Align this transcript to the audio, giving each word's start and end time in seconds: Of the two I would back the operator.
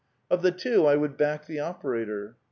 Of 0.31 0.41
the 0.41 0.51
two 0.51 0.87
I 0.87 0.95
would 0.95 1.15
back 1.15 1.45
the 1.45 1.59
operator. 1.59 2.35